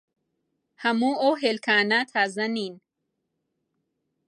هەموو 0.83 1.13
ئەو 1.21 1.33
هێلکانە 1.43 1.99
تازە 2.11 2.47
نین. 2.55 2.73